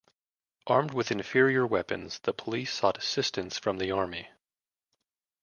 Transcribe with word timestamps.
Armed 0.65 0.95
with 0.95 1.11
inferior 1.11 1.63
weapons, 1.63 2.17
the 2.23 2.33
police 2.33 2.73
sought 2.73 2.97
assistance 2.97 3.59
from 3.59 3.77
the 3.77 3.91
army. 3.91 4.27